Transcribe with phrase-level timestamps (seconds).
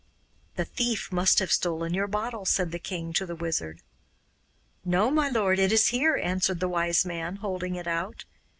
[0.55, 3.83] 'The thief must have stolen your bottle,' said the king to the Wizard.
[4.83, 8.25] 'No, my lord, it is here,' answered the Wise Man, holding it out.